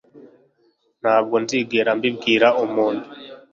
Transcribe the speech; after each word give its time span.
Ntabwo 1.01 1.35
nzigera 1.43 1.91
mbibwira 1.97 2.47
umuntu. 2.65 3.05